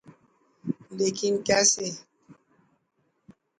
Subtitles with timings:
[0.97, 1.87] لیکن کیسے؟